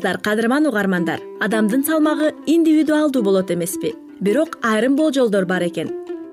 [0.00, 1.20] кадырман угармандар.
[1.40, 3.94] Адамдын салмагы индивидуалдуу болот эмеспи.
[4.20, 5.90] Бирок айрым болжолдор бар экен.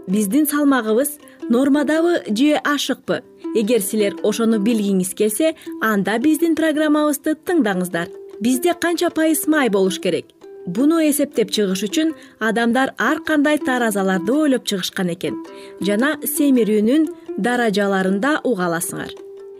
[0.07, 1.17] Биздин салмагыбыз
[1.49, 3.23] нормадабы же ашыкпы?
[3.55, 8.09] Эгер силер ошону билгиңиз келсе анда биздин программабызды тыңдаңыздар.
[8.39, 10.25] Бизде канча пайыз май болуш керек?
[10.67, 15.38] Буну эсептеп чыгыш үчүн адамдар ар кандай таразаларды ойлоп чыгышкан экен.
[15.81, 17.07] Жана семирүүнүн
[17.38, 19.13] даражаларын да уга аласыңар.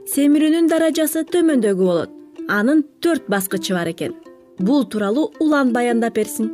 [0.10, 4.14] Семирүүнүн даражасы төмөндөгү болот анын төрт баскычы бар экен.
[4.60, 6.52] Бул тууралуу улан баяндап берсин.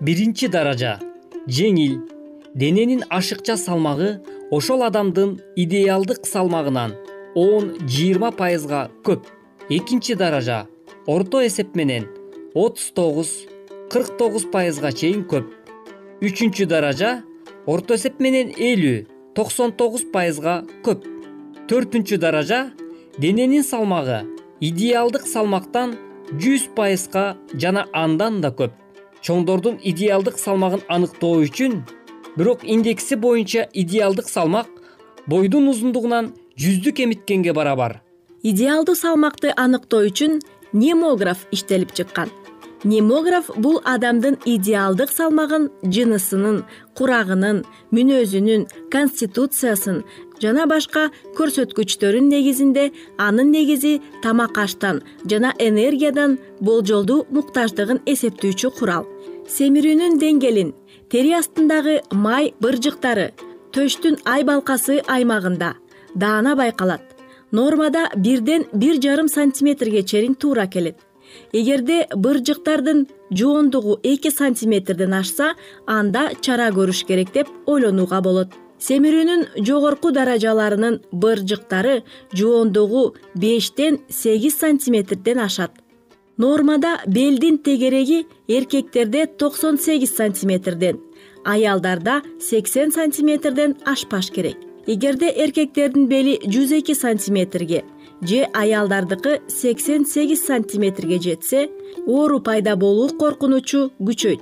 [0.00, 0.98] Биринчи даража
[1.46, 2.00] жеңил.
[2.54, 6.94] Дененин ашыкча салмагы ошол адамдын идеалдык салмагынан
[7.34, 9.26] он жыйырма пайызга көп.
[9.68, 10.66] Экинчи даража
[11.06, 12.08] орто эсеп менен
[12.54, 13.30] отуз тогуз
[13.90, 15.46] кырк тогуз пайызга чейин көп.
[16.20, 17.22] Үчүнчү даража
[17.66, 19.06] орто эсеп менен элүү
[19.36, 21.04] токсон тогуз пайызга көп.
[21.68, 22.70] Төртүнчү даража
[23.18, 24.24] дененин салмагы
[24.60, 25.94] идеалдык салмактан
[26.34, 28.72] жүз пайызга жана андан да көп.
[29.22, 31.84] Чоңдордун идеалдык салмагын аныктоо үчүн
[32.36, 34.66] бирок индекси боюнча идеалдык салмак
[35.26, 38.00] бойдун узундугунан жүздүк эмиткенге барабар.
[38.42, 40.40] Идеалдуу салмакты аныктоо үчүн
[40.72, 42.30] немограф иштелип чыккан.
[42.84, 46.64] Немограф бул адамдын идеалдык салмагын жынысынын
[46.98, 47.64] курагынын
[47.94, 50.04] мүнөзүнүн конституциясын
[50.42, 59.06] жана башка көрсөткүчтөрүн негизинде анын негизи тамак аштан жана энергиядан болжолдуу муктаждыгын эсептүүчү курал.
[59.48, 60.72] Семирүүнүн деңгээлин
[61.10, 63.32] тери астындагы май быржыктары
[63.74, 65.74] төштүн ай балкасы аймагында
[66.14, 67.02] даана байкалат.
[67.52, 70.98] Нормада бирден бир жарым сантиметрге чейин туура келет.
[71.52, 75.54] Эгерде быржыктардын жуондугу эки сантиметрден ашса
[75.86, 82.02] анда чара көрүш керек деп ойлонууга болот семирүүнүн жогорку даражаларынын быржыктары
[82.32, 85.72] жуондугу бештен сегиз сантиметрден ашат.
[86.38, 91.00] Нормада белдин тегереги эркектерде токсон сегиз сантиметрден
[91.44, 94.56] аялдарда сексен сантиметрден ашпаш керек.
[94.86, 97.84] Эгерде эркектердин бели жүз эки сантиметрге
[98.22, 101.68] же аялдардыкы сексен сегиз сантиметрге жетсе
[102.06, 104.40] оору пайда болуу коркунучу күчөйт.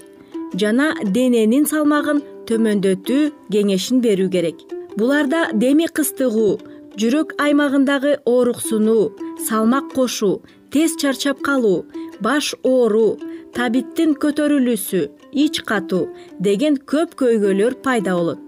[0.54, 4.58] Жана дененин салмагын төмөндөтүү кеңешин берүү керек.
[4.96, 6.58] Буларда деми кыстыгуу
[6.96, 9.12] жүрөк аймагындагы ооруксунуу
[9.48, 10.42] салмак кошуу
[10.72, 11.84] тез чарчап калуу
[12.24, 13.18] баш ооруу
[13.56, 15.02] табиттин көтөрүлүүсү
[15.44, 16.06] ич катуу
[16.40, 18.40] деген көп көйгөйлөр пайда болот.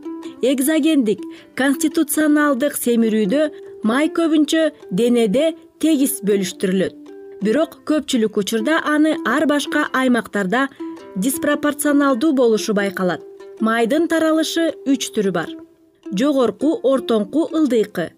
[0.43, 1.21] Экзогендик
[1.61, 3.43] конституционалдык семирүүдө
[3.85, 6.97] май көбүнчө денеде тегиз бөлүштүрүлөт.
[7.45, 10.69] Бирок көпчүлүк учурда аны ар башка аймактарда
[11.17, 13.23] диспропорционалдуу болушу байкалат
[13.61, 15.51] майдын таралышы үч түрү бар.
[16.15, 18.11] Жогорку ортоңку ылдыйкы.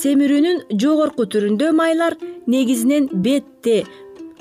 [0.00, 2.16] Семирүүнүн жогорку түрүндө майлар
[2.46, 3.82] негизинен бетте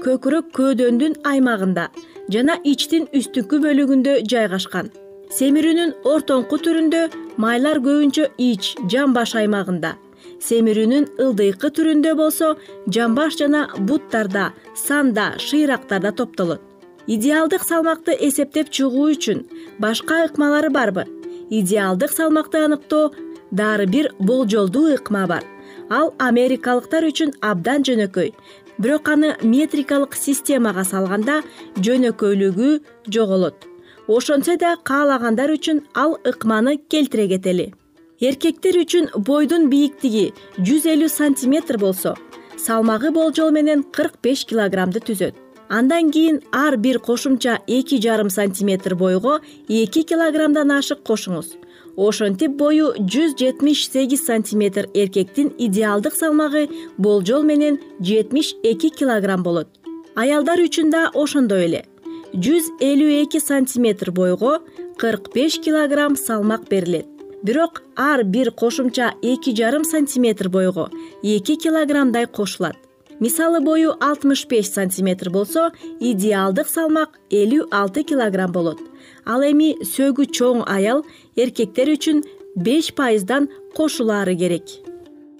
[0.04, 1.88] көкүрөк көөдөндүн аймагында
[2.34, 4.92] жана ичтин үстүкү бөлүгүндө жайгашкан.
[5.38, 7.01] Семирүүнүн ортоңку түрүндө
[7.42, 9.95] майлар көбүнчө ич жамбаш аймагында.
[10.44, 12.54] Семирүүнүн ылдыйкы түрүндө болсо
[12.94, 14.51] жамбаш жана буттарда
[14.86, 16.67] санда шыйрактарда топтолот
[17.07, 19.45] идеалдык салмакты эсептеп чыгуу үчүн
[19.80, 21.06] башка ыкмалары барбы?
[21.50, 23.13] Идеалдык салмакты аныктоо
[23.51, 25.44] дары бир болжолдуу ыкма бар.
[25.89, 28.33] Ал америкалыктар үчүн абдан жөнөкөй.
[28.77, 31.42] Бирок аны метрикалык системага салганда
[31.80, 32.69] жөнөкөйлүгү
[33.07, 33.65] жоголот.
[34.07, 37.74] Ошентсе да каалагандар үчүн ал ыкманы келтире кетели.
[38.19, 42.15] Эркектер үчүн бойдун бийиктиги жүз элүү сантиметр болсо
[42.57, 48.96] салмагы болжол менен кырк беш килограммды түзөт андан кийин ар бир кошумча эки жарым сантиметр
[48.96, 51.56] бойго эки килограммдан ашык кошуңуз.
[51.98, 59.68] Ошентип бою жүз жетимиш сегиз сантиметр эркектин идеалдык салмагы болжол менен жетимиш эки килограмм болот.
[60.16, 61.86] Аялдар үчүн да ошондой эле.
[62.34, 64.62] Жүз элүү эки сантиметр бойго
[64.98, 67.08] кырк беш килограмм салмак берилет.
[67.44, 70.90] Бирок ар бир кошумча эки жарым сантиметр бойго
[71.24, 72.78] эки килограммдай кошулат
[73.19, 78.80] мисалы бою алтымыш беш сантиметр болсо идеалдык салмак элүү алты килограмм болот.
[79.25, 81.04] Ал эми сөөгү чоң аял
[81.36, 82.24] эркектер үчүн
[82.56, 84.66] беш пайыздан кошулаары керек.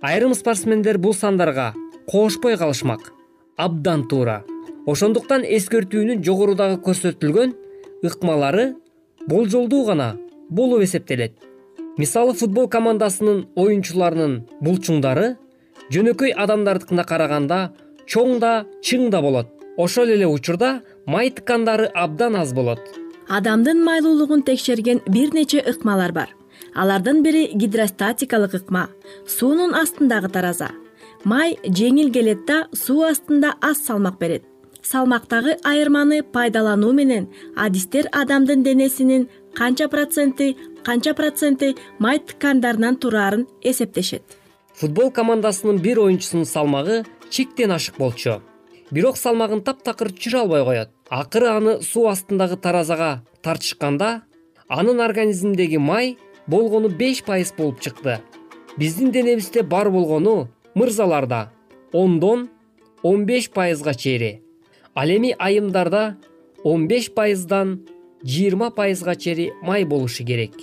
[0.02, 1.74] Айрым спортсмендер бул сандарга
[2.08, 3.14] коошпой калышмак.
[3.58, 4.44] Абдан туура.
[4.86, 7.56] Ошондуктан эскертүүнүн жогорудагы көрсөтүлгөн
[8.06, 8.76] ыкмалары
[9.28, 10.16] болжолдуу гана
[10.50, 11.34] болуп эсептелет.
[11.98, 15.36] Мисалы футбол командасынын оюнчуларынын булчуңдары
[15.94, 17.60] жөнөкөй адамдардыкына караганда
[18.08, 19.48] чоң да чың да болот.
[19.78, 22.82] Ошол эле учурда май ткандары абдан аз болот.
[23.28, 26.30] Адамдын майлуулугун текшерген бир нече ыкмалар бар.
[26.76, 28.88] Алардын бири гидростатикалык ыкма
[29.28, 30.72] суунун астындагы тараза.
[31.24, 34.44] Май жеңил келет да суу астында аз салмак берет.
[34.84, 44.24] Салмактагы айырманы пайдалануу менен адистер адамдын денесинин канча проценти канча проценти май ткандарынан тураарын эсептешет
[44.78, 48.42] футбол командасынын бир оюнчусунун салмагы чектен ашык болчу.
[48.92, 50.90] Бирок салмагын таптакыр түшүрө албай коет.
[51.10, 54.22] Акыры аны суу астындагы таразага тартышканда
[54.70, 58.22] анын организминдеги май болгону беш пайыз болуп чыкты.
[58.78, 61.52] Биздин денебизде бар болгону мырзаларда
[61.92, 62.50] ондон
[63.02, 64.44] он беш пайызга чейи
[64.94, 66.18] ал эми айымдарда
[66.64, 67.88] он беш пайыздан
[68.24, 70.54] жыйырма пайызга чейи май болушу керек.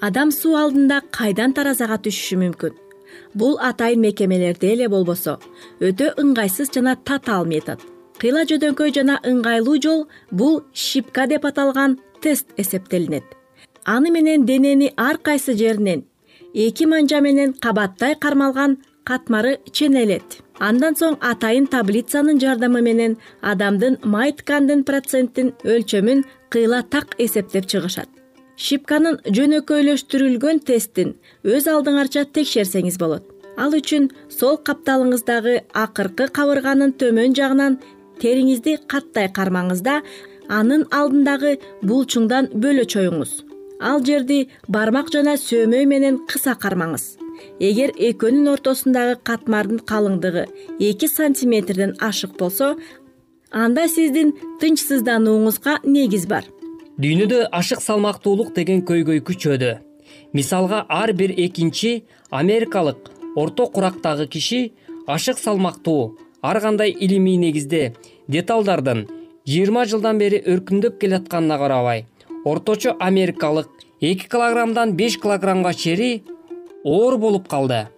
[0.00, 2.87] Адам суу алдында кайдан таразага түшүшү мүмкүн
[3.34, 5.38] бул атайын мекемелерде эле болбосо.
[5.80, 7.82] Өтө ыңгайсыз жана татаал метод
[8.18, 13.24] кыйла жөнөкөй жана ыңгайлуу жол бул шипка деп аталган тест эсептелинет.
[13.84, 16.04] Аны менен денени ар кайсы жеринен
[16.54, 20.42] эки манжа менен кабаттай кармалган катмары ченелет.
[20.58, 28.17] Андан соң атайын таблицанын жардамы менен адамдын май ткандын процентин өлчөмүн кыйла так эсептеп чыгышат
[28.58, 31.14] шипканын жөнөкөйлөштүрүлгөн тестин
[31.46, 33.22] өз алдыңарча текшерсеңиз болот.
[33.58, 37.78] Ал үчүн сол капталыңыздагы акыркы кабырганын төмөн жагынан
[38.22, 40.00] териңизди каттай кармаңыз да
[40.48, 41.56] анын алдындагы
[41.86, 43.44] булчуңдан бөлө чоюңуз.
[43.80, 47.14] Ал жерди бармак жана сөөмөй менен кыса кармаңыз.
[47.62, 50.48] Эгер экөөнүн ортосундагы катмардын калыңдыгы
[50.82, 52.74] эки сантиметрден ашык болсо
[53.50, 56.50] анда сиздин тынчсызданууңузга негиз бар
[57.02, 59.72] дүйнөдө ашык салмактуулук деген көйгөй күчөдү
[60.38, 61.92] мисалга ар бир экинчи
[62.30, 64.60] америкалык орто курактагы киши
[65.06, 67.94] ашык салмактуу ар кандай илимий негизде
[68.28, 69.06] деталдардын
[69.46, 72.06] жыйырма жылдан бери өркүндөп келатканына карабай
[72.44, 73.68] орточо америкалык
[74.00, 76.22] эки килограммдан беш килограммга чейи
[76.84, 77.88] оор болуп калды.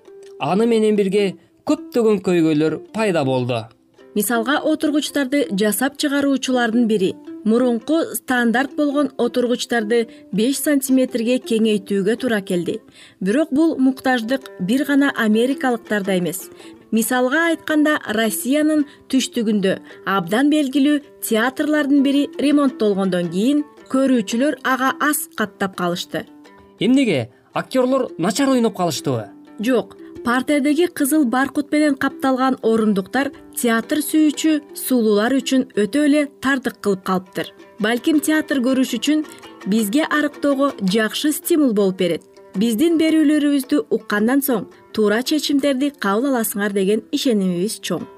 [0.40, 1.36] Аны менен бирге
[1.68, 3.66] көптөгөн көйгөйлөр пайда болду.
[4.14, 12.80] Мисалга отургучтарды жасап чыгаруучулардын бири мурунку стандарт болгон отургучтарды беш сантиметрге кеңейтүүгө туура келди.
[13.20, 16.48] Бирок бул муктаждык бир гана америкалыктарда эмес.
[16.90, 26.26] Мисалга айтканда россиянын түштүгүндө абдан белгилүү театрлардын бири ремонттолгондон кийин көрүүчүлөр ага аз каттап калышты.
[26.80, 27.30] Эмнеге?
[27.54, 29.28] Актерлор начар ойноп калыштыбы?
[29.60, 37.04] Жок партердеги кызыл баркут менен капталган орундуктар театр сүйүүчү сулуулар үчүн өтө эле тардык кылып
[37.08, 37.52] калыптыр.
[37.80, 39.24] Балким театр көрүш үчүн
[39.66, 42.22] бизге арыктоого жакшы стимул болуп берет.
[42.54, 48.08] Биздин берүүлөрүбүздү уккандан соң туура чечимдерди кабыл аласыңар деген ишенимибиз чоң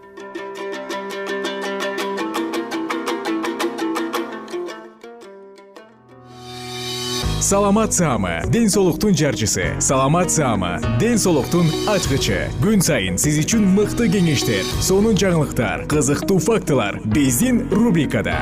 [7.53, 9.77] саламат саама ден соолуктун жарчысы.
[9.79, 12.49] Саламат саама ден соолуктун ачкычы.
[12.65, 18.39] Күн сайын сиз үчүн мыкты кеңештер сонун жаңылыктар кызыктуу фактылар биздин рубрикада.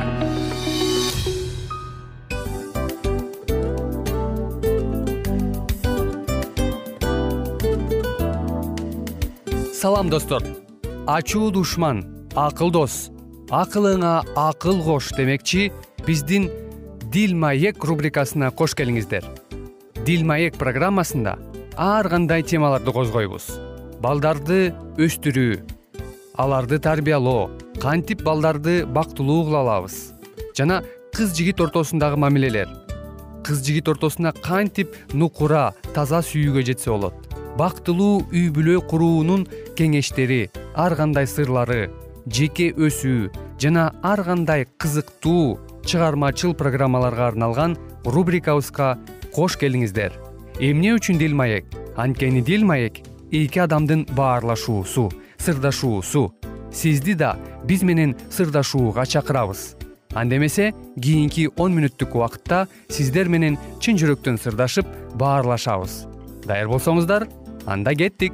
[9.75, 10.41] Салам достор.
[11.05, 13.09] Ачуу душман акыл дос.
[13.51, 15.73] Акылыңа акыл кош демекчи
[16.07, 16.47] биздин
[17.11, 19.25] дил маек рубрикасына кош келиңиздер.
[20.07, 21.33] Дил маек программасында
[21.75, 23.49] ар кандай темаларды козгойбуз?
[23.99, 25.57] Балдарды өстүрүү
[26.39, 27.49] аларды тарбиялоо
[27.83, 30.13] кантип балдарды бактылуу кыла алабыз?
[30.55, 32.71] Жана кыз жигит ортосундагы мамилелер
[33.43, 37.27] кыз жигит ортосуна кантип нукура таза сүйүүгө жетсе болот?
[37.59, 39.43] Бактылуу үй бүлө куруунун
[39.75, 40.45] кеңештери
[40.79, 41.89] ар кандай сырлары
[42.25, 48.97] жеке өсүү жана ар кандай кызыктуу чыгармачыл программаларга арналган рубрикабызга
[49.33, 50.13] кош келиңиздер.
[50.59, 51.65] Эмне үчүн дил маек?
[51.95, 55.09] Анткени дил маек эки адамдын баарлашуусу
[55.41, 56.33] сырдашуусу.
[56.71, 59.75] Сизди да биз менен сырдашууга чакырабыз.
[60.13, 66.05] Анда эмесе кийинки он мүнөттүк убакытта сиздер менен чын жүрөктөн сырдашып баарлашабыз.
[66.45, 67.27] Даяр болсоңуздар
[67.65, 68.33] анда кеттик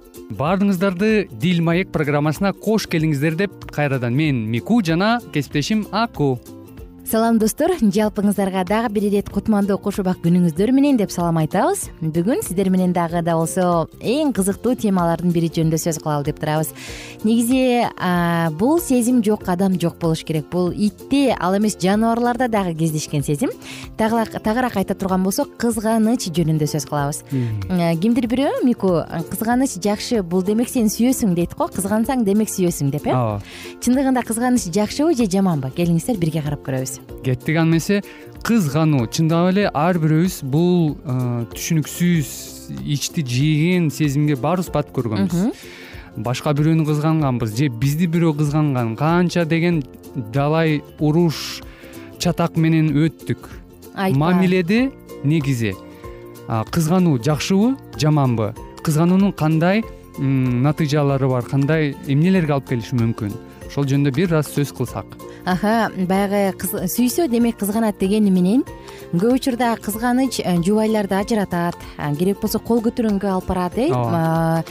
[0.41, 1.09] баардыгыңыздарды
[1.41, 6.33] дил маек программасына кош келиңиздер деп кайрадан мен мику жана кесиптешим аку
[7.11, 7.73] салам достор.
[7.75, 11.89] Жалпыңыздарга дагы бир ирет кутмандуу кош убак күнүңүздөр менен деп салам айтабыз.
[11.99, 16.71] Бүгүн сиздер менен дагы да болсо эң кызыктуу темалардын бири жөнүндө сөз кылалы деп турабыз.
[17.27, 17.89] Негизи
[18.55, 20.47] бул сезим жок адам жок болуш керек.
[20.53, 23.51] Бул итте ал эмес жаныбарларда дагы кездешкен сезим.
[23.97, 27.25] Тагыраак айта турган болсок кызганыч жөнүндө сөз кылабыз.
[27.99, 29.01] Кимдир бирөө мику
[29.33, 31.67] кызганыч жакшы бул демек сен сүйөсүң дейт го.
[31.67, 33.11] Кызгансаң демек сүйөсүң деп э?
[33.11, 33.43] Ооба.
[33.83, 38.01] Чындыгында кызганыч жакшыбы же жаманбы келиңиздер бирге карап көрөбүз кеттик анда эмесе
[38.43, 42.31] кызгануу чындап эле ар бирөөбүз бул э, түшүнүксүз
[42.95, 45.61] ичти жийген сезимге баарыбыз бат көргөнбүз.
[46.25, 49.83] Башка бирөөнү кызганганбыз же бизди бирөө кызганган канча деген
[50.33, 51.61] далай уруш
[52.19, 53.47] чатак менен өттүк.
[53.95, 54.91] Мамиледе
[55.23, 55.75] негизи.
[56.47, 58.53] Кызгануу жакшыбы жаманбы.
[58.83, 59.83] Кызгануунун кандай
[60.17, 63.37] натыйжалары бар кандай эмнелерге алып келиши мүмкүн?
[63.69, 65.05] Ошол жөнүндө бир аз сөз кылсак
[65.45, 68.63] аха баягы сүйсө демек кызганат дегени менен
[69.11, 71.75] көп учурда кызганыч э, жубайларды ажыратат.
[72.17, 73.89] Керек болсо кол көтөргөнгө алып барат э?
[73.91, 74.63] Ооба.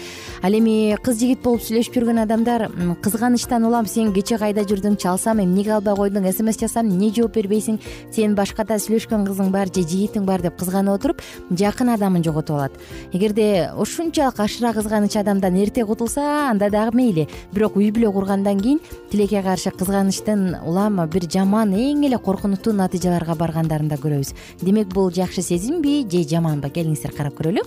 [0.43, 2.71] Ал эми кыз жигит болуп сүйлөшүп жүргөн адамдар
[3.05, 7.77] кызганычтан улам сен кечээ кайда жүрдүң чалсам эмнеге албай койдуң смс жазсам эмне жооп бербейсиң?
[8.15, 11.21] Сен башкада сүйлөшкөн кызың бар же жигитиң бар деп кызганып отуруп
[11.53, 12.73] жакын адамын жоготуп алат.
[13.13, 17.29] Эгерде ушунчалык ашыра кызганыч адамдан эрте кутулса анда дагы мейли.
[17.53, 23.35] Бирок үй бүлө кургандан кийин тилекке каршы кызганычтын улам бир жаман эң эле коркунучтуу натыйжаларга
[23.35, 24.35] баргандарын да көрөбүз.
[24.63, 26.71] Демек бул жакшы сезимби же жаманбы?
[26.71, 27.65] Келиңиздер карап көрөлү.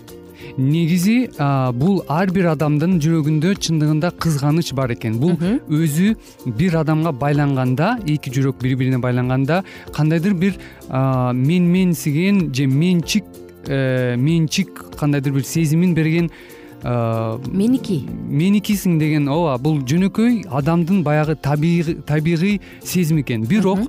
[0.57, 1.29] Негизи
[1.79, 5.17] бул ар бир адамдын жүрөгүндө чындыгында кызганыч бар экен.
[5.21, 5.37] Бул
[5.69, 6.13] өзү
[6.45, 10.59] бир адамга байланганда эки жүрөк бири бирине байланганда кандайдыр бир
[10.89, 13.23] менменсиген же менчик
[13.67, 16.29] э, менчик кандайдыр бир сезимин берген
[16.83, 18.03] меники?
[18.29, 23.45] Меникисиң деген ооба бул жөнөкөй адамдын баягы табигый сезим экен.
[23.47, 23.87] Бирок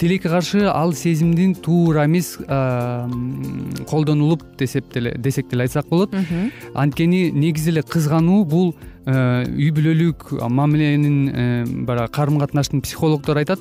[0.00, 2.36] тилекке каршы ал сезимдин туура эмес
[3.90, 6.14] колдонулуп десек деле айтсак болот.
[6.74, 13.60] Анткени негизи эле кызгануу бул э, үй бүлөлүк мамиленин э, баягы карым катнаштын психологдору айтат.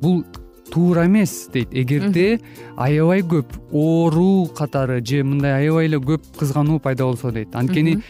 [0.00, 0.24] Бул
[0.70, 1.72] туура эмес дейт.
[1.72, 2.40] Эгерде
[2.76, 7.54] аябай көп оору катары же мындай аябай эле көп кызгануу пайда болсо дейт.
[7.54, 8.00] Анткени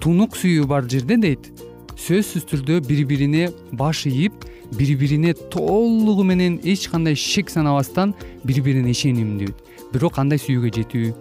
[0.00, 1.50] тунук сүйүү бар жерде дейт.
[1.98, 4.46] Сөзсүз түрдө бири бирине баш ийип
[4.78, 9.54] бири бирине толугу менен эч кандай шек санабастан бири бирине ишенимдүү
[9.92, 11.12] бирок андай сүйүүгө жетүү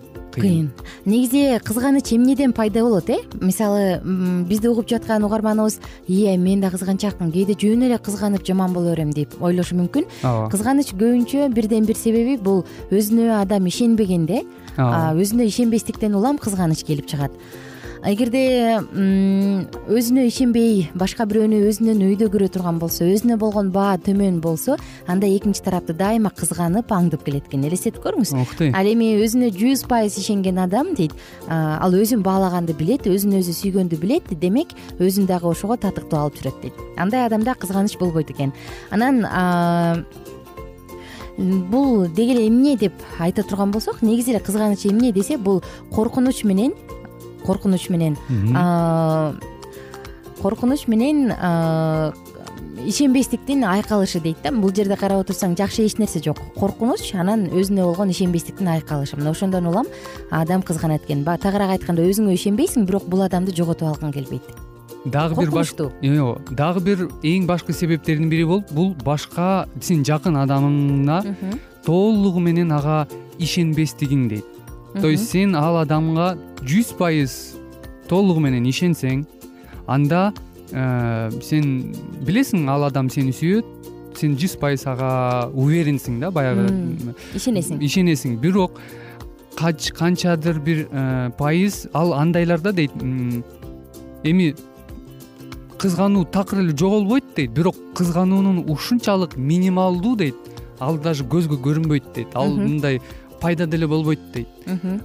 [0.42, 0.72] кыйын.
[1.06, 3.18] Негизи кызганыч эмнеден пайда болот э?
[3.42, 4.02] Мисалы
[4.48, 9.12] бизди угуп жаткан угарманыбыз ие мен да кызганчакмын кээде жөн эле кызганып жаман боло берем
[9.12, 10.06] деп ойлошу мүмкүн.
[10.24, 10.50] Ооба.
[10.52, 14.44] Кызганыч көбүнчө бирден бир себеби бул өзүнө адам ишенбегенде
[14.78, 17.32] өзүнө ишенбестиктен улам кызганыч келип чыгат
[18.08, 18.42] эгерде
[19.92, 24.78] өзүнө ишенбей башка бирөөнү өзүнөн өйдө көрө турган болсо өзүнө болгон баа төмөн болсо
[25.12, 28.32] анда экинчи тарапты дайыма кызганып аңдып келет экен элестетип көрүңүз.
[28.60, 31.16] Дейм ал эми өзүнө жүз пайыз ишенген адам дейт
[31.50, 36.64] ал өзүн баалаганды билет өзүн өзү сүйгөндү билет демек өзүн дагы ошого татыктуу алып жүрөт
[36.64, 36.80] дейт.
[36.96, 38.54] Андай адамда кызганыч болбойт экен.
[38.90, 39.26] Анан
[41.38, 45.62] бул деги эле эмне деп айта турган болсок негизи эле кызганыч эмне десе бул
[45.94, 46.74] коркунуч менен
[47.48, 48.18] коркунуч менен.
[50.42, 51.32] Коркунуч менен
[52.86, 54.52] ишенбестиктин айкалышы дейт да.
[54.52, 56.38] Бул жерде карап отурсаң жакшы эч нерсе жок.
[56.60, 59.18] Коркунуч анан өзүнө болгон ишенбестиктин айкалышы.
[59.18, 59.88] Мына ошондон улам
[60.30, 64.44] адам кызганат экен баягы тагыраак айтканда өзүңө ишенбейсиң бирок бул адамды жоготуп алгың келбейт.
[65.06, 65.92] Дагы бир коркунучтуу.
[66.52, 71.24] Дагы бир эң башкы себептердин бири болуп бул башка сенин жакын адамыңна
[71.86, 73.08] толугу менен ага
[73.40, 74.46] ишенбестигиң дейт
[75.02, 77.34] то есть сен ал адамга жүз пайыз
[78.10, 79.26] толугу менен ишенсең
[79.88, 80.34] анда
[80.72, 81.94] э, сен
[82.28, 86.68] билесиң ал адам сени сүйөт сен жүз пайыз ага уверенсиң да баягы
[87.38, 87.82] ишенесиң.
[87.82, 88.40] ишенесиң.
[88.42, 88.80] Бирок
[89.58, 92.92] канчадыр бир э, пайыз ал андайларда дейт
[94.24, 94.56] эми
[95.78, 100.36] кызгануу такыр эле жоголбойт дейт бирок кызгануунун ушунчалык минималдуу дейт
[100.80, 102.36] ал даже көзгө көрүнбөйт дейт.
[102.36, 103.02] Ал мындай
[103.42, 104.48] пайда деле болбойт дейт.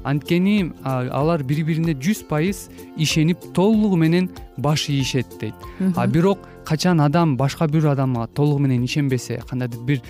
[0.05, 5.55] Анткени алар бири бирине жүз пайыз ишенип толугу менен баш ийишет дейт.
[5.97, 10.01] А бирок качан адам башка бир адамга толугу менен ишенбесе кандайдыр бир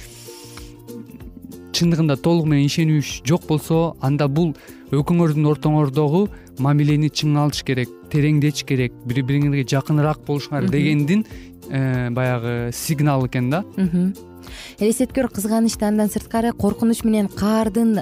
[1.72, 4.54] чындыгында толугу менен ишенүүч жок болсо анда бул
[4.92, 6.26] экөөңөрдүн ортоңордогу
[6.60, 11.24] мамилени чың алыш керек тереңдетиш керек бири бириңерге жакыныраак болушуңар дегендин
[11.70, 13.64] э, баягы сигналы экен да
[14.78, 17.94] элестеткөр кызганычты андан сырткары коркунуч менен каардын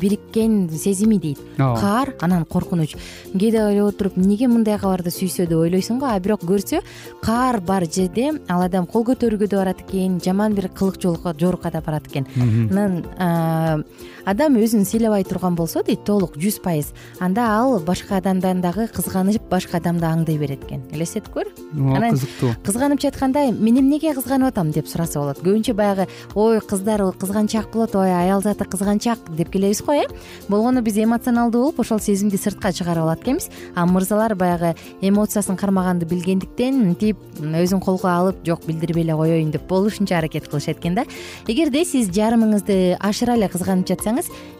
[0.00, 1.40] бириккен сезими дейт.
[1.58, 2.96] Ооба каар анан коркунуч.
[3.32, 6.06] Кээде ойлоп отуруп эмнеге мындай кабарды сүйсө деп ойлойсуң го?
[6.06, 6.82] А бирок көрсө
[7.22, 11.80] каар бар жерде ал адам кол көтөрүүгө да барат экен жаман бир кылык жорукка да
[11.80, 12.26] барат экен
[12.70, 13.84] анан
[14.24, 16.92] адам өзүн сыйлабай турган болсо дейт толук жүз пайыз.
[17.20, 20.82] Анда ал башка адамдан дагы кызганып башка адамды аңдый берет экен.
[20.92, 21.50] Элестетип көр.
[21.74, 22.54] Ооба кызыктуу.
[22.64, 24.70] кызганып жатканда мен эмнеге кызганып атам?
[24.70, 25.42] деп сураса болот.
[25.44, 30.04] Көбүнчө баягы ой кыздар кызганчаак болот ой аял заты кызганчаак деп келебиз го э?
[30.48, 33.50] Болгону биз эмоционалдуу болуп ошол сезимди сыртка чыгарып алат экенбиз.
[33.74, 39.68] А мырзалар баягы эмоциясын кармаганды билгендиктен мынтип өзүн колго алып жок билдирбей эле коеюн деп
[39.68, 41.04] болушунча аракет кылышат экен да.
[41.46, 44.13] Эгерде сиз жарымыңызды ашыра эле кызганып жатсаңыз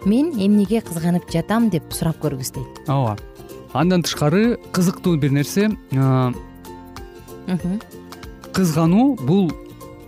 [0.05, 3.17] мен эмнеге кызганып жатам деп сурап көрүңүз дейт ооба
[3.73, 5.69] андан тышкары кызыктуу бир нерсе
[8.55, 9.51] кызгануу бул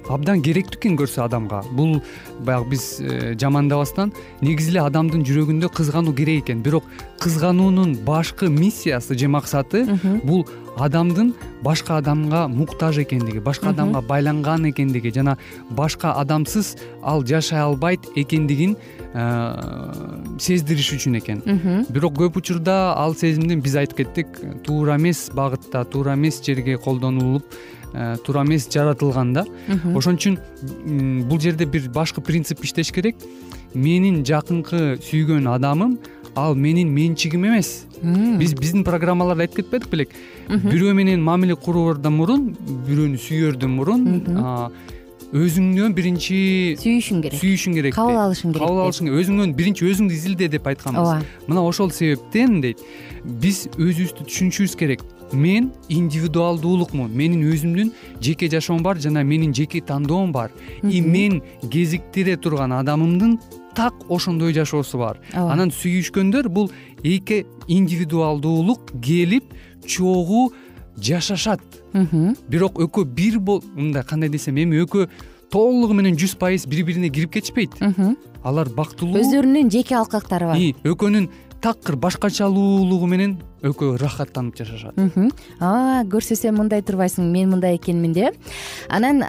[0.08, 1.62] абдан керектүү экен көрсө адамга.
[1.74, 2.00] Бул
[2.46, 6.62] баягы биз э, жамандабастан негизи эле адамдын жүрөгүндө кызгануу керек экен.
[6.62, 6.84] Бирок
[7.22, 9.84] кызгануунун башкы миссиясы же максаты
[10.22, 15.36] бул адамдын башка адамга муктаж экендиги башка адамга байланган экендиги жана
[15.70, 18.76] башка адамсыз ал жашай албайт экендигин
[19.14, 21.86] э, сездириш үчүн экен.
[21.88, 27.44] Бирок көп учурда ал сезимдин биз айтып кеттик туура эмес багытта туура эмес жерге колдонулуп
[27.96, 29.46] Э, туура эмес жаратылган да
[29.96, 30.36] ошон үчүн
[31.30, 33.16] бул жерде бир башкы принцип иштеш керек.
[33.72, 35.96] Менин жакынкы сүйгөн адамым
[36.36, 37.86] ал менин менчигим эмес.
[38.02, 40.10] Биз биздин программаларда айтып кетпедик белек.
[40.48, 42.50] Бирөө менен мамиле кураардан мурун
[42.86, 44.04] бирөөнү сүйөрдөн мурун
[45.34, 47.40] өзүңнөн биринчи сүйүшүң керек.
[47.40, 49.18] сүйүшүң керек кабыл алышың керек кабыл алышың керек.
[49.24, 52.78] Өзүңдөн биринчи өзүңдү изилде деп айтканбыз ооба мына ошол себептен дейт.
[53.24, 55.02] Биз өзүбүздү түшүнүшүбүз керек.
[55.32, 57.90] Мен индивидуалдуулукмун менин өзүмдүн
[58.22, 60.52] жеке жашоом бар жана менин жеке тандоом бар.
[60.84, 63.40] И мен кезиктире турган адамымдын
[63.76, 65.20] так ошондой жашоосу бар.
[65.36, 66.70] Анан сүйүшкөндөр бул
[67.04, 69.52] эки индивидуалдуулук келип
[69.86, 70.52] чогуу
[70.96, 71.60] жашашат.
[72.48, 73.38] Бирок экөө бир
[73.74, 75.10] мындай кандай десем эми экөө
[75.52, 77.76] толугу менен жүз пайыз бири бирине кирип кетишпейт.
[78.42, 79.20] Алар бактылуу.
[79.20, 80.56] Өздөрүнүн жеке алкактары бар.
[80.56, 81.28] Экөөнүн
[81.62, 84.98] такыр башкачалуулугу менен экөө ырахаттанып жашашат.
[86.12, 88.36] Көрсө сен мындай турбайсың мен мындай экенмин деп
[88.88, 89.22] анан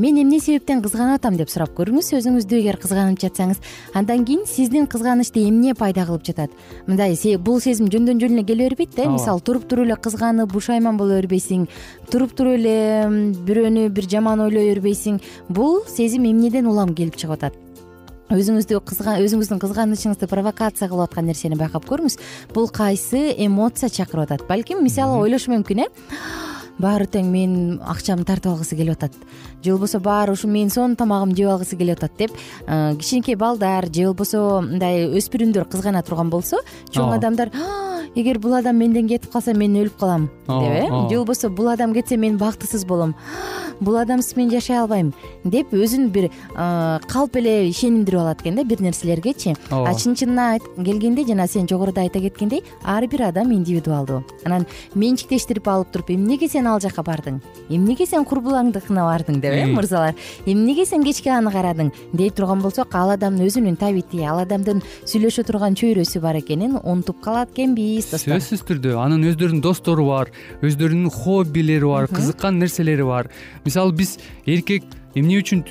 [0.00, 3.60] мен эмне себептен кызганып атам деп сурап көрүңүз өзүңүздү эгер кызганып жатсаңыз
[3.94, 6.50] андан кийин сиздин кызганычты эмне пайда кылып жатат?
[6.86, 10.96] Мындай бул сезим жөндөн жөн эле келе бербейт да мисалы туруп туруп эле кызганып бушайман
[10.96, 11.68] боло бербейсиң
[12.10, 13.06] туруп туруп эле
[13.46, 17.69] бирөөнү бир жаман ойлой бербейсиң бул сезим эмнеден улам келип чыгып атат
[18.30, 22.18] өзүңүздү өзүңүздүн кызганычыңызды провокация кылып аткан нерсени байкап көрүңүз.
[22.54, 24.46] Бул кайсы эмоция чакырып атат?
[24.48, 25.88] Балким мисалы ойлошу мүмкүн э?
[26.80, 29.16] Баары тең менин акчамды тартып алгысы келип атат
[29.64, 32.32] же болбосо баары ушу менин сонун тамагымды жеп алгысы келип атат деп
[33.00, 37.52] кичинекей балдар же болбосо мындай өспүрүмдөр кызгана турган болсо чоң адамдар
[38.14, 41.08] эгер бул адам менден кетип калса мен өлүп калам деп э.
[41.10, 43.14] Же болбосо бул адам кетсе мен бактысыз болом.
[43.80, 45.12] Бул адамсыз мен жашай албайм
[45.44, 46.28] деп өзүн бир
[47.08, 49.54] калп эле ишенимдирип алат экен да бир нерселергечи.
[49.70, 54.24] А чын чынына келгенде жана сен жогоруда айта кеткендей ар бир адам индивидуалдуу.
[54.44, 57.40] Анан менчиктештирип алып туруп эмнеге сен ал жака бардың?
[57.70, 59.40] Эмнеге сен курбулаңдыкына бардың?
[59.40, 60.14] деп э мырзалар.
[60.46, 61.92] Эмнеге сен кечке аны карадың?
[62.12, 67.20] Дей турган болсок ал адамдын өзүнүн табити ал адамдын сүйлөшө турган чөйрөсү бар экенин унутуп
[67.20, 68.38] калат экенбиз достор.
[68.38, 70.30] Сөзсүз түрдө анын өздөрүнүн достору бар
[70.62, 73.30] өздөрүнүн хоббилери бар кызыккан нерселери бар.
[73.64, 74.84] Мисалы биз эркек
[75.14, 75.64] эмне үчүн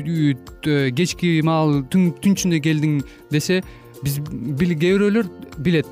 [0.96, 3.62] кечки маал түн ичинде келдиң десе
[4.04, 5.88] биз кээ бирөөлөр билет.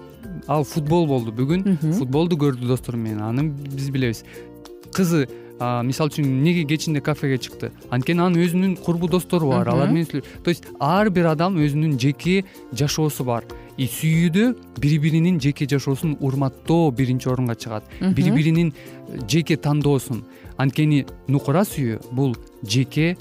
[0.47, 1.77] Ал футбол болду бүгүн.
[1.97, 4.23] Футболду көрдү достору менен аны биз билебиз.
[4.95, 5.27] Кызы
[5.59, 7.71] мисалы үчүн эмнеге кечинде кафеге чыкты?
[7.89, 12.43] Анткени анын өзүнүн курбу достору бар алар менен то есть ар бир адам өзүнүн жеке
[12.71, 13.45] жашоосу бар.
[13.77, 17.83] И сүйүүдө бири биринин жеке жашоосун урматтоо биринчи орунга чыгат.
[18.01, 18.73] Бири биринин
[19.27, 20.23] жеке тандоосун.
[20.57, 23.15] Анткени нукура сүйүү бул жеке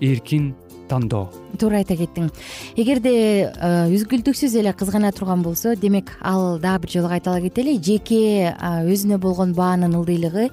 [0.00, 0.54] эркин
[0.88, 1.30] тандоо.
[1.60, 2.28] Туура айта кеттиң.
[2.76, 3.12] Эгерде
[3.48, 9.18] э, үзгүлтүксүз эле кызгана турган болсо демек ал дагы бир жолу кайталап кетели жеке өзүнө
[9.22, 10.50] болгон баанын ылдыйлыгы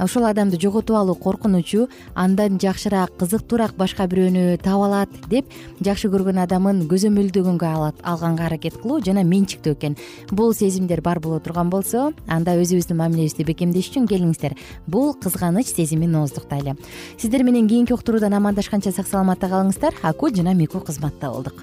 [0.00, 5.50] ошол адамды жоготуп алуу коркунучу андан жакшыраак кызыктуураак башка бирөөнү таба алат деп
[5.84, 7.70] жакшы көргөн адамын көзөмөлдөгөнгө
[8.02, 9.96] алганга аракет кылуу жана менчиктөө экен.
[10.30, 14.56] Бул сезимдер бар боло турган болсо анда өзүбүздүн мамилебизди бекемдеш үчүн келиңиздер.
[14.86, 16.76] Бул кызганыч сезимин ооздуктайлы
[17.18, 19.94] сиздер менен кийинки уктуруудан амандашканча сак саламатта калыңыздар.
[20.02, 21.62] Аку жана мику кызматта болдук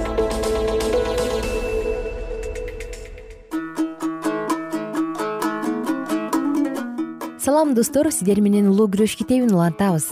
[7.51, 10.05] салам достор сиздер менен улуу күрөш китебин улантабыз.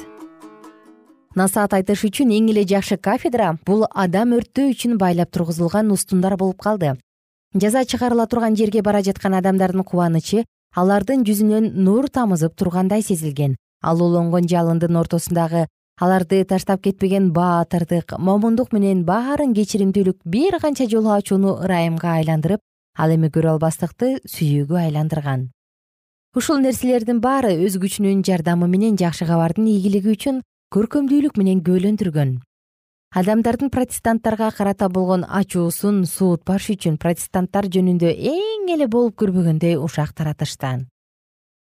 [1.39, 6.57] Насаат айтыш үчүн эң эле жакшы кафедра бул адам өрттөө үчүн байлап тургузулган устундар болуп
[6.59, 6.97] калды.
[7.55, 10.43] Жаза чыгарыла турган жерге бара жаткан адамдардын кубанычы
[10.75, 13.55] алардын жүзүнөн нур тамызып тургандай сезилген.
[13.81, 21.15] Ал улонгон жалындын ортосундагы аларды таштап кетпеген баатырдык момундук менен баарын кечиримдүүлүк бир канча жолу
[21.15, 22.59] ачууну ырайымга айландырып
[22.97, 25.47] ал эми көрө албастыкты сүйүүгө айландырган
[26.37, 30.43] ушул нерселердин баары өз күчүнүн жардамы менен жакшы кабардын ийгилиги үчүн
[30.75, 32.35] көркөмдүүлүк менен күбөлөндүргөн
[33.21, 40.85] адамдардын протестанттарга карата болгон ачуусун суутпаш үчүн протестанттар жөнүндө эң эле болуп көрбөгөндөй ушак таратышты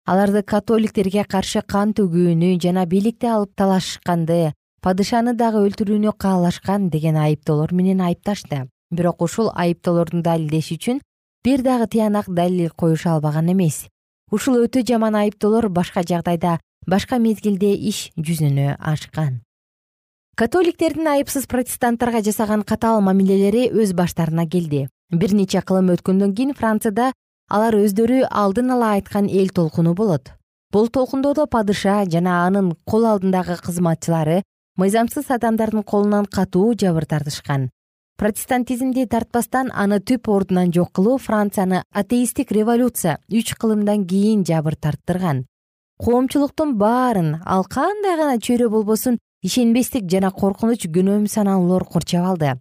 [0.08, 4.53] аларды католиктерге каршы кан төгүүнү жана бийликти алып талашканды
[4.84, 8.67] падышаны дагы өлтүрүүнү каалашкан деген айыптоолор менен айыпташты.
[8.91, 11.01] Бирок ушул айыптоолорду далилдеш үчүн
[11.43, 13.88] бир дагы тыянак далил коюша албаган эмес
[14.32, 19.42] ушул өтө жаман айыптоолор башка жагдайда башка мезгилде иш жүзүнө ашкан.
[20.38, 24.88] Католиктердин айыпсыз протестанттарга жасаган катаал мамилелери өз баштарына келди.
[25.10, 27.12] Бир нече кылым өткөндөн кийин францияда
[27.50, 30.34] алар өздөрү алдын ала айткан эл толкуну болот.
[30.72, 34.44] Бул толкундоодо падыша жана анын кол алдындагы кызматчылары
[34.78, 37.70] мыйзамсыз адамдардын колунан катуу жабыр тартышкан
[38.17, 45.45] протестантизмди тартпастан аны түп ордунан жок кылуу францияны атеисттик революция үч кылымдан кийин жабыр тарттырган.
[46.01, 52.58] Коомчулуктун баарын ал кандай гана чөйрө болбосун ишенбестик жана коркунуч күнөөм саналуулор курчап алды.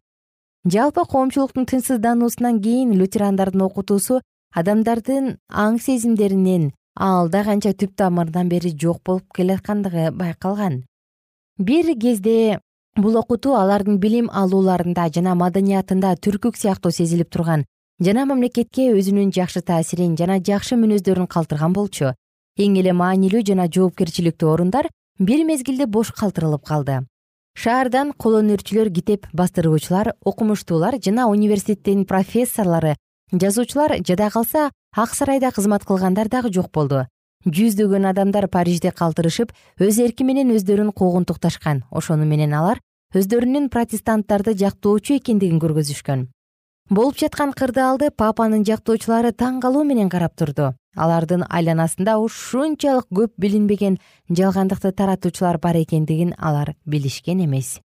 [0.69, 4.21] Жалпы коомчулуктун тынчсыздануусунан кийин лютерандардын окутуусу
[4.53, 10.83] адамдардын аң сезимдеринен алда канча түп тамырынан бери жок болуп келаткандыгы байкалган.
[11.59, 12.61] Бир кезде
[12.97, 17.65] бул окутуу алардын билим алууларында жана маданиятында түркүк сыяктуу сезилип турган.
[18.01, 22.13] Жана мамлекетке өзүнүн жакшы таасирин жана жакшы мүнөздөрүн калтырган болчу.
[22.57, 27.03] Эң эле маанилүү жана жоопкерчиликтүү орундар бир мезгилде бош калтырылып калды.
[27.57, 32.95] Шаардан кол өнөрчүлөр китеп бастыруучулар окумуштуулар жана университеттин профессорлору
[33.33, 37.07] жазуучулар жада калса ак сарайда кызмат кылгандар дагы жок болду.
[37.47, 41.85] Жүздөгөн адамдар парижде калтырышып өз эрки менен өздөрүн куугунтукташкан.
[41.91, 42.81] Ошону менен алар
[43.17, 46.27] өздөрүнүн протестанттарды жактоочу экендигин көргөзүшкөн.
[46.91, 50.75] Болуп жаткан кырдаалды папанын жактоочулары таң калуу менен карап турду.
[50.97, 53.97] Алардын айланасында ушунчалык көп билинбеген
[54.29, 57.81] жалгандыкты таратуучулар бар экендигин алар билишкен эмес.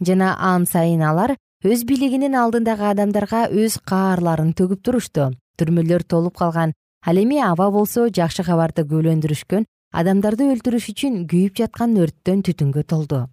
[0.00, 5.32] Жана ан сайын алар өз бийлигинин алдындагы адамдарга өз каарларын төгүп турушту.
[5.58, 6.72] Түрмөлөр толуп калган
[7.04, 13.26] ал эми аба болсо жакшы кабарды күбөлөндүрүшкөн адамдарды өлтүрүш үчүн күйүп жаткан өрттөн түтүнгө толду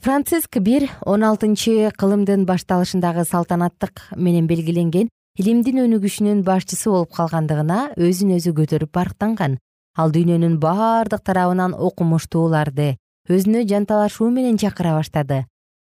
[0.00, 8.36] франциск бир он алтынчы кылымдын башталышындагы салтанаттык менен белгиленген илимдин өнүгүшүнүн башчысы болуп калгандыгына өзүн
[8.38, 9.58] өзү көтөрүп барктанган.
[9.98, 12.94] Ал дүйнөнүн баардык тарабынан окумуштууларды
[13.28, 15.44] өзүнө жанталашуу менен чакыра баштады.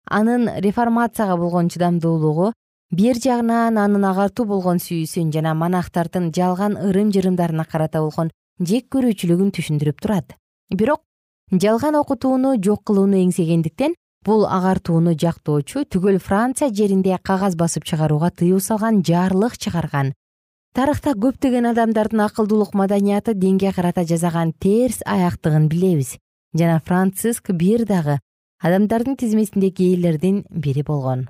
[0.05, 2.51] Анын реформацияга болгон чыдамдуулугу
[2.91, 9.55] бир жагынан анын агартуу болгон сүйүүсүн жана монахтардын жалган ырым жырымдарына карата болгон жек көрүүчүлүгүн
[9.55, 10.35] түшүндүрүп турат.
[10.69, 11.01] Бирок
[11.61, 13.93] жалган окутууну жок кылууну эңсегендиктен
[14.25, 20.13] бул агартууну жактоочу түгөл франция жеринде кагаз басып чыгарууга тыюу салган жарлык чыгарган.
[20.73, 26.17] Тарыхта көптөгөн адамдардын акылдуулук маданияты динге карата жасаган терс аяктыгын билебиз.
[26.57, 28.19] Жана франциск бир дагы
[28.59, 31.27] адамдардын тизмесиндеги ээлердин бири болгон.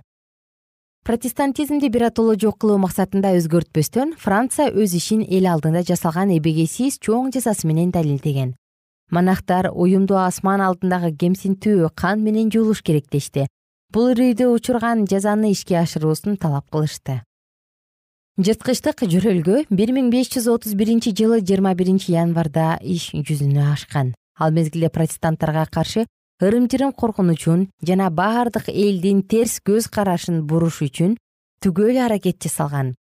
[1.03, 7.67] Протестантизмди биротоло жок кылуу максатында өзгөртпөстөн франция өз ишин эл алдында жасалган эбегейсиз чоң жазасы
[7.67, 8.55] менен далилдеген
[9.13, 13.45] монахтар уюмду асман алдындагы кемсинтүү кан менен жуулуш керек дешти.
[13.93, 17.21] Бул үрөйдү учурган жазаны ишке ашыруусун талап кылышты.
[18.41, 24.15] Жырткычтык жөрөлгө бир миң беш жүз отуз биринчи жылы жыйырма биринчи январда иш жүзүнө ашкан.
[24.39, 26.07] Ал мезгилде протестанттарга каршы
[26.41, 31.13] ырым жырым коркунучун жана баардык элдин терс көз карашын буруш үчүн
[31.61, 32.95] түгөл аракет жасалган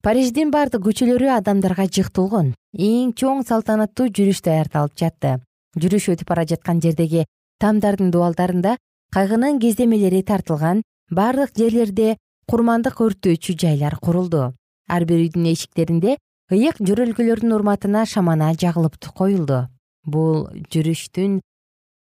[0.00, 5.32] париждин баардык көчөлөрү адамдарга жык толгон эң чоң салтанаттуу жүрүш даярдалып жатты.
[5.76, 7.26] Жүрүш өтүп бара жаткан жердеги
[7.60, 8.76] тамдардын дубалдарында
[9.12, 10.80] кайгынын кездемелери тартылган
[11.12, 12.16] баардык жерлерде
[12.48, 14.54] курмандык өрттөөчү жайлар курулду.
[14.88, 16.16] Ар бир үйдүн эшиктеринде
[16.50, 19.66] ыйык жөрөлгөлөрдүн урматына шамана жагылып коюлду.
[20.06, 21.40] Бул жүрүштүн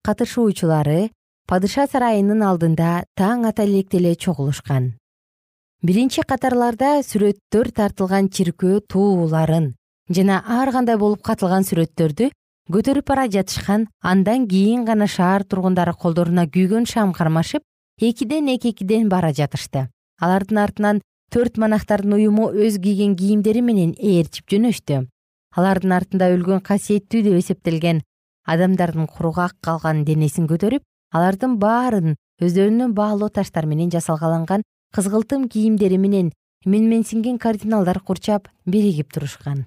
[0.04, 1.12] катышуучулары
[1.46, 4.96] падыша сарайынын алдында таң ата электе эле чогулушкан
[5.86, 9.68] биринчи катарларда сүрөттөр тартылган чиркөө тууларын
[10.18, 12.32] жана ар кандай болуп катылган сүрөттөрдү
[12.74, 17.62] көтөрүп бара жатышкан андан кийин гана шаар тургундары колдоруна күйгөн шам кармашып
[18.02, 19.88] экиден эки экиден бара жатышты.
[20.20, 25.06] Алардын артынан төрт монахтардын уюму өз кийген кийимдери менен ээрчип жөнөштү.
[25.56, 28.02] Алардын артында өлгөн касиеттүү деп эсептелген
[28.50, 30.82] адамдардын кургак калган денесин көтөрүп
[31.14, 36.32] алардын баарын өздөрүнө баалуу таштар менен жасалгаланган кызгылтым кийимдери менен
[36.66, 39.66] менменсинген кардиналдар курчап биригип турушкан.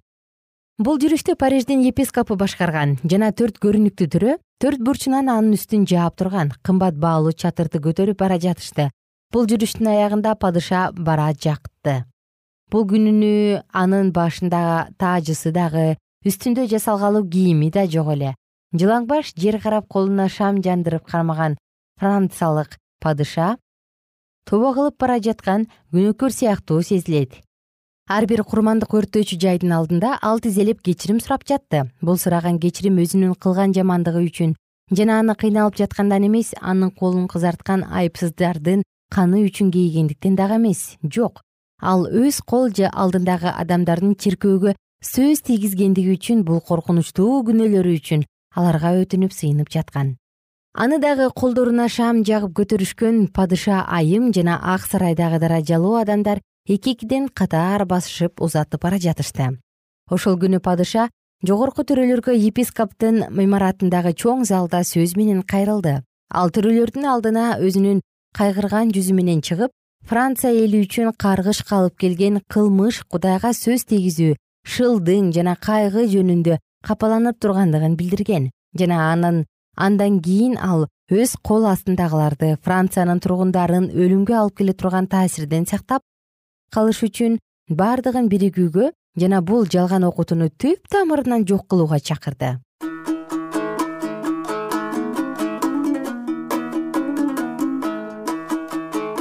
[0.79, 6.53] Бул жүрүштү париждин епископу башкарган жана төрт көрүнүктүү төрө төрт бурчунан анын үстүн жаап турган
[6.63, 8.89] кымбат баалуу чатырды көтөрүп бара жатышты.
[9.35, 12.05] Бул жүрүштүн аягында падыша бара жакты.
[12.71, 18.35] Бул күнүнү анын башында таажысы дагы үстүндө жасалгалуу кийими да жок эле.
[18.73, 21.57] Жылаңбаш жер карап колуна шам жандырып кармаган
[22.01, 23.57] франциялык падыша
[24.49, 27.37] тобо кылып бара жаткан күнөөкөр сыяктуу сезилет.
[28.09, 31.91] Ар бир курмандык өрттөөчү жайдын алдында ал тизелеп кечирим сурап жатты.
[32.01, 34.55] Бул сураган кечирим өзүнүн кылган жамандыгы үчүн
[34.97, 40.97] жана аны кыйналып жаткандан эмес анын колун кызарткан айыпсыздардын каны үчүн кейгендиктен дагы эмес.
[41.05, 41.43] Жок
[41.81, 48.25] ал өз кол алдындагы адамдардын чиркөөгө сөз тийгизгендиги үчүн бул коркунучтуу күнөөлөрү үчүн
[48.57, 50.17] аларга өтүнүп сыйынып жаткан
[50.75, 57.29] аны дагы колдоруна шам жагып көтөрүшкөн падыша айым жана ак сарайдагы даражалуу адамдар эки экиден
[57.29, 59.59] катар басышып узатып бара жатышты.
[60.11, 61.09] Ошол күнү падыша
[61.45, 66.03] жогорку төрөлөргө епископтун имаратындагы чоң залда сөз менен кайрылды.
[66.31, 68.01] Ал төрөлөрдүн алдына өзүнүн
[68.37, 69.73] кайгырган жүзү менен чыгып
[70.09, 74.37] франция эли үчүн каргыш калып келген кылмыш кудайга сөз тийгизүү
[74.75, 79.45] шылдың жана кайгы жөнүндө капаланып тургандыгын билдирген жана анын
[79.79, 86.03] андан кийин ал өз кол астындагыларды франциянын тургундарын өлүмгө алып келе турган таасирден сактап
[86.75, 87.39] калыш үчүн
[87.71, 88.91] баардыгын биригүүгө
[89.23, 92.59] жана бул жалган окутууну түп тамырынан жок кылууга чакырды.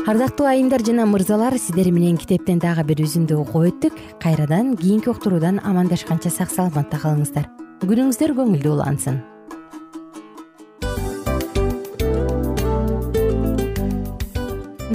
[0.07, 3.97] Ардактуу айымдар жана мырзалар сиздер менен китептен дагы бир үзүндү угуп өттүк.
[4.23, 7.49] Кайрадан кийинки уктуруудан амандашканча сак саламатта калыңыздар.
[7.83, 9.19] Күнүңүздөр көңүлдүү улансын